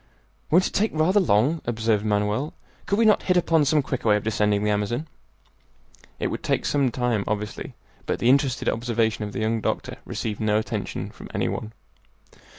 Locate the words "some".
3.65-3.83, 6.65-6.89